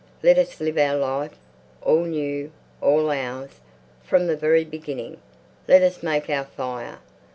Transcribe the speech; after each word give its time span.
Let 0.23 0.39
us 0.39 0.59
live 0.59 0.79
our 0.79 0.97
life, 0.97 1.37
all 1.83 2.05
new, 2.05 2.51
all 2.81 3.11
ours, 3.11 3.59
from 4.01 4.25
the 4.25 4.35
very 4.35 4.63
beginning. 4.65 5.17
Let 5.67 5.83
us 5.83 6.01
make 6.01 6.27
our 6.27 6.45
fire. 6.45 6.97